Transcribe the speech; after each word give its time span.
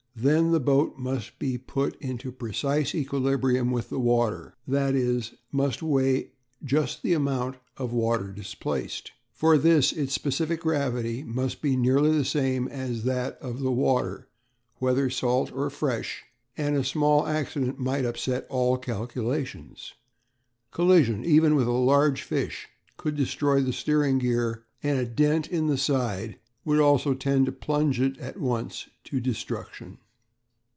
Then 0.13 0.51
the 0.51 0.59
boat 0.59 0.97
must 0.99 1.39
be 1.39 1.57
put 1.57 1.99
into 2.01 2.33
precise 2.33 2.93
equilibrium 2.93 3.71
with 3.71 3.89
the 3.89 3.97
water 3.97 4.55
i.e. 4.71 5.21
must 5.53 5.81
weigh 5.81 6.33
just 6.63 7.01
the 7.01 7.13
amount 7.13 7.55
of 7.77 7.91
water 7.93 8.31
displaced. 8.33 9.13
For 9.31 9.57
this 9.57 9.91
its 9.93 10.13
specific 10.13 10.59
gravity 10.59 11.23
must 11.23 11.59
be 11.61 11.75
nearly 11.77 12.11
the 12.15 12.25
same 12.25 12.67
as 12.67 13.03
that 13.05 13.37
of 13.41 13.61
the 13.61 13.71
water 13.71 14.27
(whether 14.75 15.09
salt 15.09 15.49
or 15.53 15.69
fresh), 15.71 16.25
and 16.57 16.75
a 16.75 16.83
small 16.83 17.25
accident 17.25 17.79
might 17.79 18.05
upset 18.05 18.45
all 18.49 18.77
calculations. 18.77 19.93
Collision, 20.71 21.23
even 21.25 21.55
with 21.55 21.67
a 21.67 21.71
large 21.71 22.21
fish, 22.21 22.67
could 22.97 23.15
destroy 23.15 23.61
the 23.61 23.73
steering 23.73 24.19
gear, 24.19 24.65
and 24.83 24.99
a 24.99 25.05
dent 25.05 25.47
in 25.47 25.65
the 25.67 25.77
side 25.77 26.37
would 26.63 26.79
also 26.79 27.15
tend 27.15 27.47
to 27.47 27.51
plunge 27.51 27.99
it 27.99 28.15
at 28.19 28.39
once 28.39 28.87
to 29.03 29.19
destruction. 29.19 29.97